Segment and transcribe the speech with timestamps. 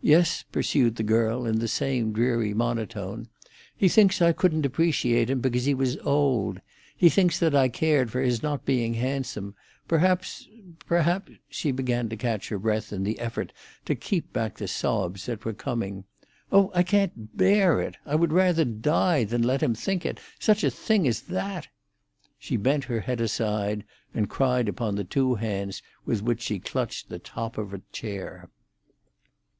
[0.00, 3.26] "Yes," pursued the girl, in the same dreary monotone,
[3.76, 6.60] "he thinks I couldn't appreciate him because he was old.
[6.96, 9.56] He thinks that I cared for his not being handsome!
[9.88, 13.52] Perhaps—perhaps——" She began to catch her breath in the effort
[13.86, 16.04] to keep back the sobs that were coming.
[16.52, 17.96] "Oh, I can't bear it!
[18.06, 21.66] I would rather die than let him think it—such a thing as that!"
[22.38, 23.82] She bent her head aside,
[24.14, 28.48] and cried upon the two hands with which she clutched the top of her chair.